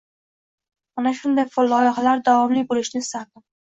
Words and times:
Mana 1.01 1.13
shunday 1.21 1.69
loyihalar 1.77 2.27
davomli 2.33 2.69
boʻlishini 2.75 3.09
istardim. 3.09 3.51